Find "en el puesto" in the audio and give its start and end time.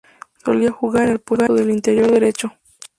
1.03-1.53